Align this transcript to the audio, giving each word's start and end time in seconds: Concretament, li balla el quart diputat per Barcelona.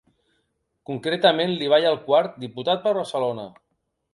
Concretament, 0.91 1.53
li 1.59 1.69
balla 1.75 1.91
el 1.91 2.01
quart 2.09 2.41
diputat 2.47 2.85
per 2.87 2.95
Barcelona. 3.01 3.47